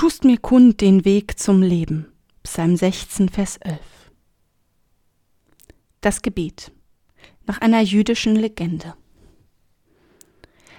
[0.00, 2.10] tust mir kund den Weg zum Leben.
[2.42, 3.80] Psalm 16, Vers 11.
[6.00, 6.72] Das Gebet
[7.44, 8.94] nach einer jüdischen Legende.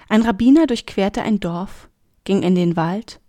[0.08, 1.88] Ein Rabbiner durchquerte ein Dorf,
[2.24, 3.20] ging in den Wald,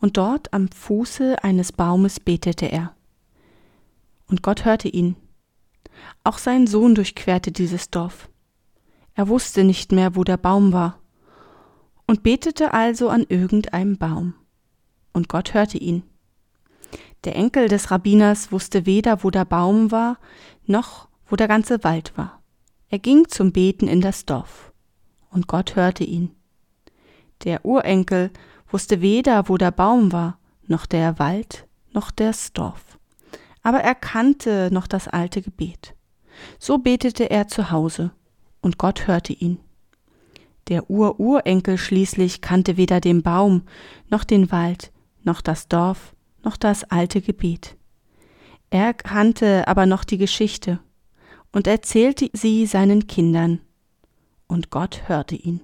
[0.00, 2.94] und dort am Fuße eines Baumes betete er.
[4.26, 5.16] Und Gott hörte ihn.
[6.24, 8.28] Auch sein Sohn durchquerte dieses Dorf.
[9.14, 11.00] Er wusste nicht mehr, wo der Baum war,
[12.06, 14.34] und betete also an irgendeinem Baum.
[15.18, 16.04] Und Gott hörte ihn.
[17.24, 20.20] Der Enkel des Rabbiners wusste weder, wo der Baum war,
[20.64, 22.40] noch wo der ganze Wald war.
[22.88, 24.72] Er ging zum Beten in das Dorf,
[25.30, 26.30] und Gott hörte ihn.
[27.42, 28.30] Der Urenkel
[28.70, 32.96] wusste weder, wo der Baum war, noch der Wald, noch das Dorf.
[33.64, 35.96] Aber er kannte noch das alte Gebet.
[36.60, 38.12] So betete er zu Hause,
[38.60, 39.58] und Gott hörte ihn.
[40.68, 43.62] Der Ururenkel schließlich kannte weder den Baum,
[44.10, 47.76] noch den Wald, noch das Dorf, noch das alte Gebet.
[48.70, 50.80] Er kannte aber noch die Geschichte
[51.52, 53.60] und erzählte sie seinen Kindern,
[54.46, 55.60] und Gott hörte ihn.